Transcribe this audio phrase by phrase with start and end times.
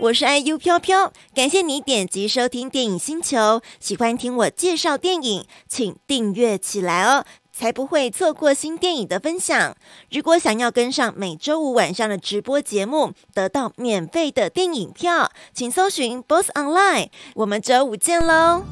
[0.00, 3.60] 我是 IU 飘飘，感谢你点击收听电影星球。
[3.80, 9.76] 喜欢听我介绍电影，请订阅起来哦，才不会错过新电影的分享。
[10.08, 17.08] 如果想要跟上每周五晚上的直播节目，得到免费的电影票，请搜寻 BOSS Online。
[17.34, 18.62] 我们周五见喽！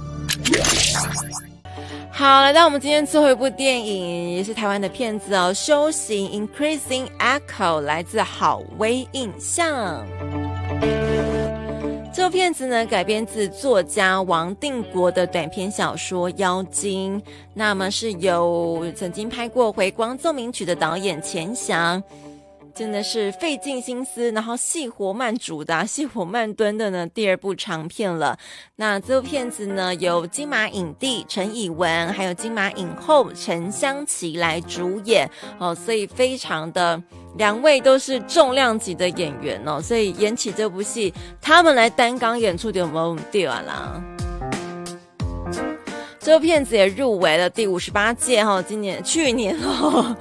[2.13, 7.41] 好，来到我们今天最后一部电影，也是台湾的片子哦，《修行 Increasing Echo》
[7.81, 10.07] 来自好威印象。
[12.17, 17.21] 这部片子呢，改编自作家王定国的短篇小说《妖精》，
[17.53, 22.03] 那么是由曾经拍过《回光奏鸣曲》的导演钱翔。
[22.77, 27.07] 真的是费尽心思，然后细火慢煮的、啊、细火慢炖的呢。
[27.07, 28.39] 第二部长片了。
[28.77, 35.27] 那这部片子呢，由金马影帝陈以文，还有金马影后陈香琪来主演
[35.59, 37.03] 哦，所以非常的
[37.39, 44.26] 两位都是重量级的演员哦，所以演起这部戏，他们来担纲演出就没有对啊啦。
[46.27, 50.17] 这部片子也入围了第五十八届哈，今年去年哦，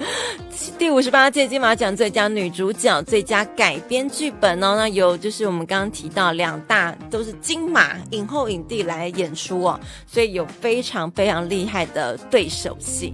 [0.77, 13.11] 第五十八届金马奖最佳女主角、最佳改编剧本哦，那有就是我们刚刚提到两大都是金马影后影帝来演出哦，所以有非常非常厉害的对手戏。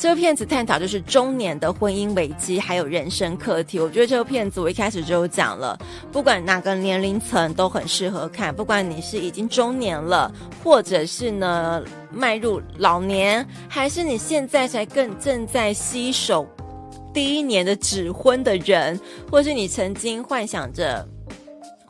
[0.00, 3.78] 这部片子探讨就是中年的婚姻危机，还有人生课题。
[3.78, 5.78] 我觉得这部片子我一开始就讲了，
[6.10, 10.32] 不管哪个年龄层都很适合看，不管你是已经中年了，
[10.64, 16.48] 或者是呢迈入老年，还是你现在才更正在携手
[17.12, 18.98] 第一年的指婚的人，
[19.30, 21.06] 或是你曾经幻想着。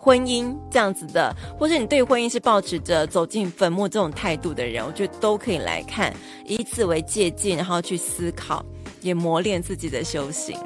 [0.03, 6.11] 婚姻这样子的，或是你对婚姻是抱持着走进坟墓这种态度的人，我觉得都可以来看，
[6.47, 8.65] 以此为借鉴，然后去思考，
[9.03, 10.59] 也磨练自己的修行。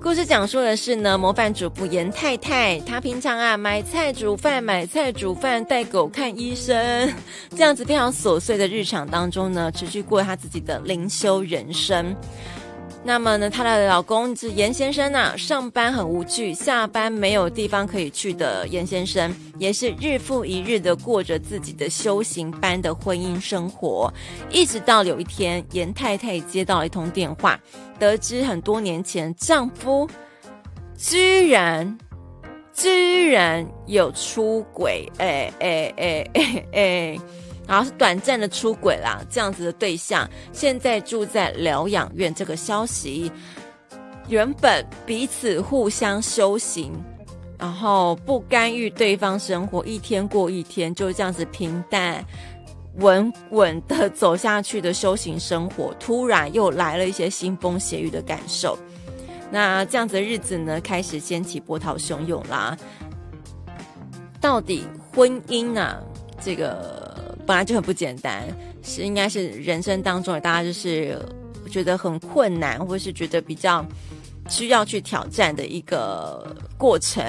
[0.00, 7.12] 故事讲述的是呢，模范主妇严太太，她平常啊买菜煮饭，买菜煮饭，带狗看医生，
[7.50, 12.16] 这样子非常琐碎的日常当中呢，持续过她自己的灵修人生。
[13.04, 24.12] 那么呢，她的老公是严先生呐，上班很无趣，下班没有地方可以去的严先生，也是日复一日的过着自己的修行般的婚姻生活，
[24.50, 27.58] 一直到有一天，严太太接到了一通电话，
[27.98, 30.06] 得知很多年前丈夫
[30.96, 31.96] 居然
[32.74, 37.18] 居然有出轨，哎哎哎哎哎。
[37.68, 42.34] 然后是短暂的出轨啦，这样子的对象现在住在疗养院。
[42.34, 43.30] 这个消息
[44.26, 46.90] 原本彼此互相修行，
[47.58, 52.24] 然后不干预对方生活，一天过一天，就这样子平淡
[52.96, 58.78] 稳稳的走下去的修行生活，突然又来了一些腥风血雨的感受。
[59.50, 62.74] 那这样子的日子呢，开始掀起波涛汹涌啦。
[64.40, 66.00] 到底婚姻啊，
[66.40, 67.27] 这个。
[67.48, 68.46] 本来就很不简单，
[68.82, 71.18] 是应该是人生当中大家就是
[71.70, 73.82] 觉得很困难，或是觉得比较
[74.50, 77.24] 需要去挑战的一个过程。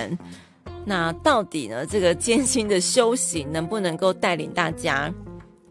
[0.83, 5.09] 那到底呢，这个艰辛的修行能不能够带领大家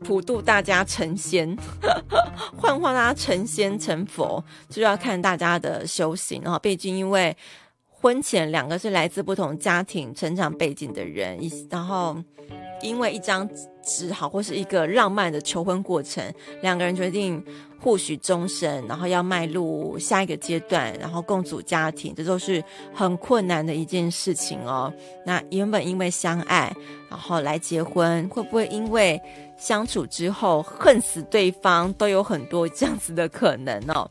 [0.01, 1.55] 普度大家成仙，
[2.57, 6.41] 幻化大家成仙成佛，就要看大家的修行。
[6.43, 7.37] 然后，毕竟因为
[8.01, 11.39] 婚前两个是来自不同家庭、成长背景的人，
[11.71, 12.17] 然后。
[12.81, 13.49] 因为一张
[13.83, 16.33] 纸好，或是一个浪漫的求婚过程，
[16.63, 17.45] 两个人决定
[17.81, 22.63] 互许终身，然后要迈入下一个阶段，然后共组家庭，这都是
[22.95, 24.95] 很困难的一件事情哦。
[25.27, 26.73] 那原本因为相爱，
[27.11, 29.21] 然后来结婚，会不会因为
[29.59, 34.09] 相处之后恨死对方，都有很多这样子的可能哦。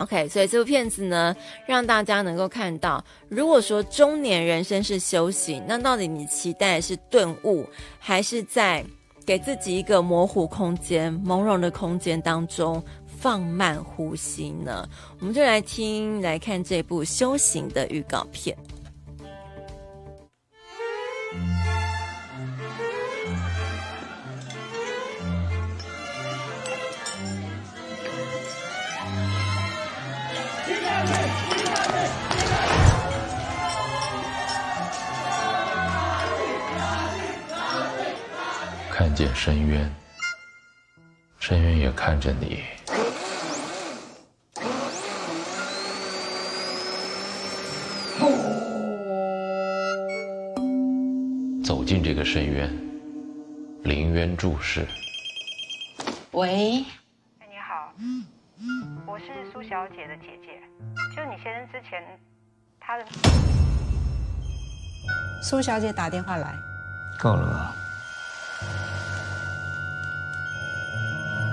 [0.00, 7.66] OK，所以这部片子呢，让大家能够看到，如果说中年人生是修行，那到底你期待的是顿悟，
[7.98, 8.82] 还是在
[9.26, 14.88] 给自己一个模糊空间、朦胧的空间当中放慢呼吸呢？
[15.18, 18.56] 我们就来听、来看这部修行的预告片。
[39.20, 39.94] 见深渊，
[41.38, 42.62] 深渊也看着你。
[51.62, 52.74] 走进这个深渊，
[53.82, 54.86] 临渊注视。
[56.30, 56.82] 喂。
[57.40, 57.92] 哎，你好。
[59.06, 60.62] 我是苏小姐的姐姐，
[61.14, 62.02] 就你先生之前
[62.80, 63.04] 他的。
[65.42, 66.54] 苏小姐打电话来，
[67.18, 67.76] 够了吧？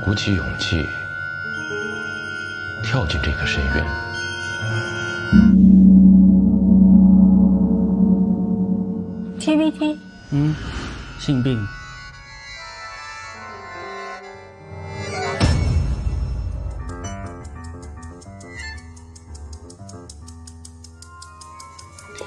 [0.07, 0.87] 鼓起勇气
[2.81, 3.85] 跳进这个深渊。
[9.37, 9.97] TVT，
[10.31, 10.55] 嗯，
[11.19, 11.59] 性病。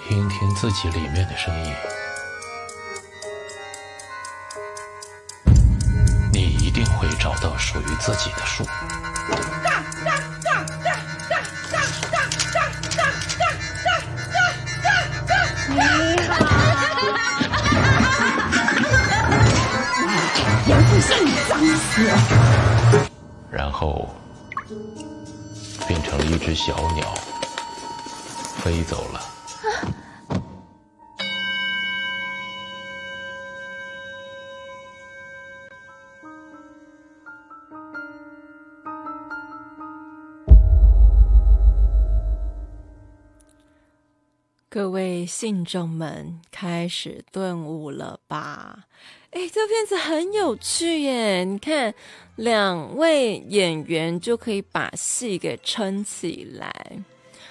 [0.06, 1.72] 听听自己里面的声音，
[7.72, 8.66] 属于自己的树。
[23.52, 24.12] 然后
[25.86, 27.14] 变成了一只小鸟，
[28.64, 29.20] 飞走了。
[44.72, 48.84] 各位信众们开始顿悟了吧？
[49.32, 51.42] 哎，这片子很有趣耶！
[51.42, 51.92] 你看，
[52.36, 56.72] 两位演员就可以把戏给撑起来。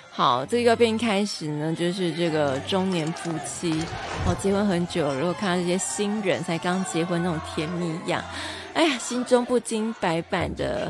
[0.09, 3.73] 好，这个片开始呢，就是这个中年夫妻
[4.25, 8.23] 哦，结婚很久，如果看到这些新人才刚结婚那种甜蜜样，
[8.73, 10.89] 哎呀，心中不禁百般的。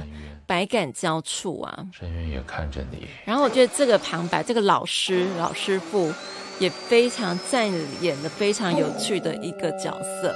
[0.50, 1.86] 百感交触啊！
[1.94, 3.08] 深渊也看着你。
[3.24, 6.12] 然后我觉得这个旁白，这个老师老师傅
[6.58, 10.34] 也非常赞演的非常有趣的一个角色。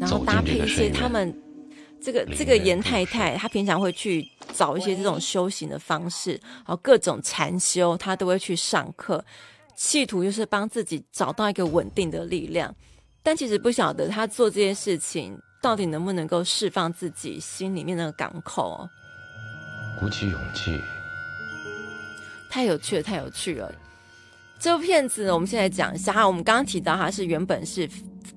[0.00, 1.38] 然后搭配一些他们
[2.00, 6.30] 这个这个严太太，她平常会去找一些这种修行的方式，
[6.64, 9.22] 然后各种禅修，她都会去上课，
[9.76, 12.74] 企图就是帮自己找到一个稳定的力量。
[13.22, 15.38] 但其实不晓得她做这件事情。
[15.60, 18.88] 到底能不能够释放自己心里面那个港口？
[19.98, 20.80] 鼓起勇气，
[22.48, 23.70] 太有趣了，太有趣了！
[24.58, 26.26] 这部片子呢，我们现在讲一下哈。
[26.26, 27.88] 我们刚刚提到，它是原本是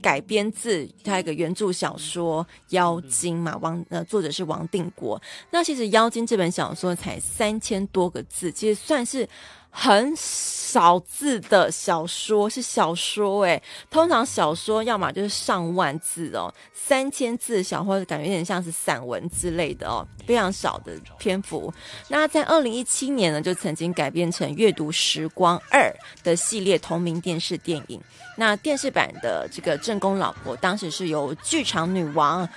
[0.01, 5.21] 改编自它一个原著小说《妖精》嘛，王呃作者是王定国。
[5.49, 9.27] 那其实《妖精》这本小说才三千多个字，其实算是。
[9.75, 21.73] 很少字的小说是小说诶，通常小说要么就是上万字哦，三千字小说感觉有点像是散文之类的哦，非常少的篇幅。
[22.07, 25.91] 那在二零一七年呢，就曾经改编成《阅读时光二》
[26.23, 27.99] 的系列同名电视电影。
[28.37, 32.47] 那电视版的这个正宫老婆，当时是由剧场女王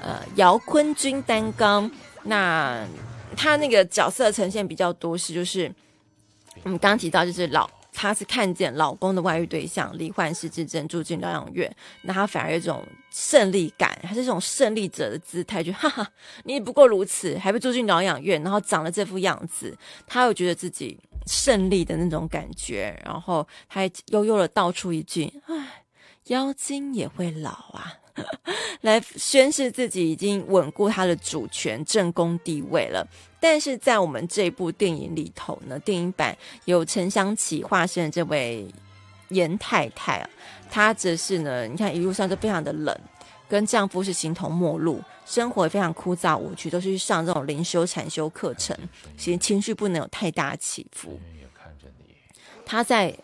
[0.00, 1.90] 呃姚坤君担纲。
[2.22, 2.86] 那
[3.36, 5.70] 她那个角色呈现比较多是就是。
[6.62, 16.08] 我们刚提到，就是老，她是看见老公的外遇对象罹患失智症住进疗养院，那她反而有一种胜利感，还是这种胜利者的姿态，就哈哈，
[16.44, 25.84] 你不过如此，还被住进疗养院，然后长了这副样子，她又觉得自己胜利的那种感觉，然后她还悠悠的道出一句：“唉，
[26.28, 27.94] 妖精也会老啊。”
[28.82, 33.04] 来宣示自己已经稳固他的主权、正宫地位了。
[33.44, 38.66] 但是在我们这部电影里头呢，电影版有陈香琪化身的这位
[39.28, 40.30] 严太太啊，
[40.70, 42.98] 她则是呢，你看一路上就非常的冷，
[43.46, 48.74] 跟丈夫是形同陌路，生活也非常枯燥无趣，都是去上这种灵修禅修课程，
[49.18, 51.20] 其实情绪不能有太大起伏。
[52.64, 53.14] 她在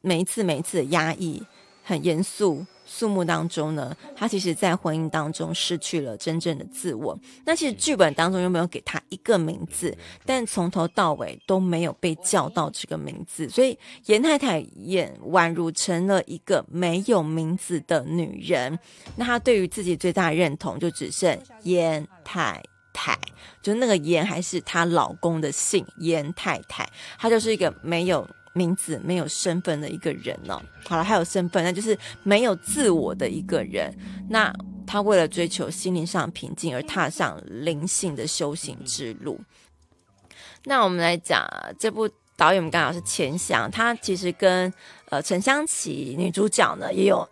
[0.00, 1.42] 每一次每一次的压抑，
[1.84, 2.64] 很严肃。
[2.90, 7.16] 肃穆当中呢，他其实，在婚姻当中失去了真正的自我。
[7.44, 18.78] 那其实剧本当中又没有给他一个名字，但从头到尾都没有被叫到这个名字，所以严太太演宛如成了一个没有名字的女人。
[19.16, 22.62] 那她对于自己最大的认同，就只剩严太
[22.94, 23.18] 太，
[23.60, 28.26] 就那个严还是她老公的姓严太太，她就是一个没有。
[28.52, 33.92] 名字没有身份的一个人呢、哦，好了，还有身份，那就是没有自我的一个人。
[34.28, 34.52] 那
[34.86, 39.40] 他为了追求心灵上平静而踏上灵性的修行之路。
[40.64, 41.46] 那我们来讲
[41.78, 44.72] 这部导演，我们刚好是钱翔，他其实跟
[45.10, 47.28] 呃陈香琪女主角呢也有。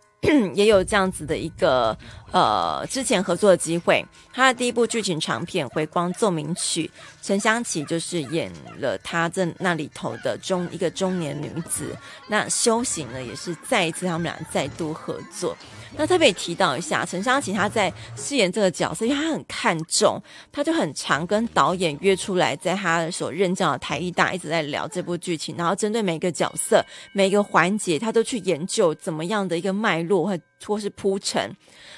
[0.55, 1.95] 也有这样子的一个
[2.31, 6.87] 呃之前合作的机会，他的第一部剧情长片《回光奏鸣曲》，
[7.25, 11.95] 陈香琪就是演了他在那里头的中一个中年女子。
[12.27, 15.55] 那修行呢，也是再一次他们俩再度合作。
[15.95, 31.55] 那特别提到一下，陈湘琪她在饰演这个角色，因为她很看重，她就很常跟导演约出来，在他所任教的台艺大一直在聊这部剧情，然后针对每个角色、每个环节，她都去研究怎么样的一个脉络和或是铺陈。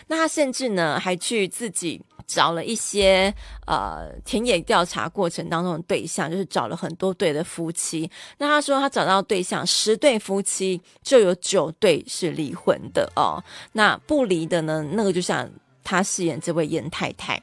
[0.08, 2.02] 那他甚至呢，还去自己。
[2.28, 3.34] 找了一些
[3.66, 8.08] 呃田野调查过程当中的对象，就是找了很多对的夫妻。
[8.38, 13.44] 那他说他找到对象十对夫妻，就有九对是离婚的哦。
[13.72, 14.88] 那不离的呢？
[14.92, 15.50] 那个就像
[15.84, 17.42] 他饰演这位严太太，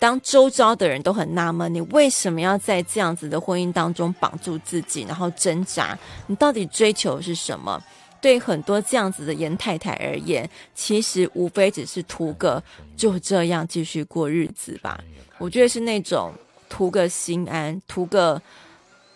[0.00, 5.96] 当周遭的人都很纳闷，你为什么要在这样子的婚姻当中绑住自己，然后挣扎？
[6.26, 7.80] 你到底追求的是什么？
[8.20, 12.62] 对很多这样子的严太太而言，其实无非只是图个
[12.96, 15.02] 就这样继续过日子吧。
[15.38, 16.32] 我觉得是那种
[16.68, 18.40] 图个心安，图个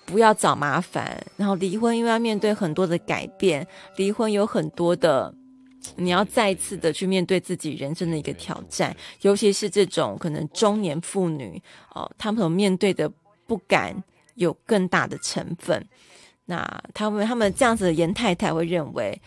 [0.05, 1.21] 不要找麻烦。
[1.37, 3.67] 然后离婚，因为要面对很多的改变，
[3.97, 5.35] 离婚有很多的，
[5.97, 8.97] 你要再次的去面对自己人生的一个挑战。
[9.23, 11.61] 尤其是这种可能中年妇女
[11.95, 13.11] 哦，她们所面对的
[13.47, 14.03] 不敢
[14.37, 15.85] 有更大的成分。
[16.53, 19.19] 那他们他们这样子的严太太会认为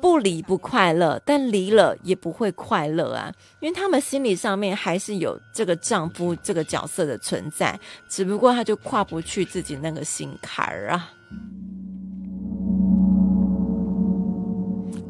[0.00, 11.10] 不离不快乐，但离了也不会快乐啊，因为他们心理上面还是有这个丈夫这个角色的存在，只不过他就跨不去自己那个心坎儿啊。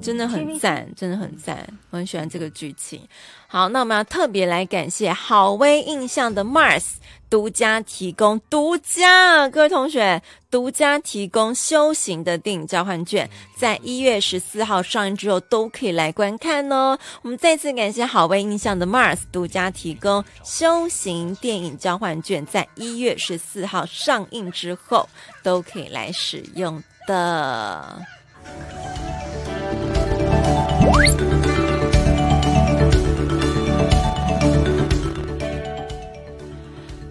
[0.02, 3.00] 真的很赞，真的很赞，我很喜欢这个剧情。
[3.47, 6.85] 好，那我们要特别来感谢好威印象的 Mars
[7.28, 16.99] 独家提供，独家各位同学独家提供修行的电影交换券，在一月十四号上映之后都可以来观看哦。
[17.23, 25.09] 我们再次感谢好威印象的 Mars 独家提供修行电影交换券，在一月十四号上映之后
[25.42, 28.00] 都可以来使用的。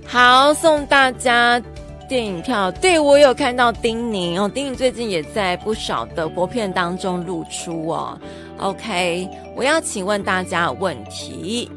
[0.06, 1.62] 好，送大家
[2.10, 2.72] 电影票。
[2.72, 8.20] 对，我有看到丁宁哦，丁宁最近也在不少的国片当中露出哦。
[8.58, 11.70] OK，我要请问大家问题，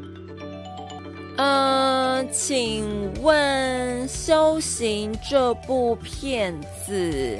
[1.36, 7.38] 呃，请问《修行》这部片子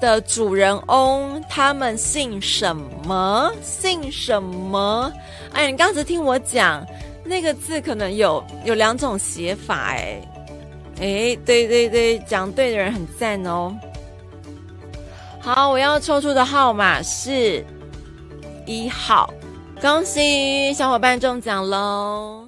[0.00, 3.52] 的主人翁他们姓什么？
[3.62, 5.12] 姓什么？
[5.52, 6.86] 哎，你刚才听我讲。
[7.24, 10.18] 那个字可能有有两种写法，哎，
[10.98, 13.76] 哎，对对对，讲对的人很赞哦。
[15.38, 17.62] 好，我要抽出的号码是
[18.64, 19.28] 一号，
[19.78, 22.47] 恭喜小伙伴中奖喽！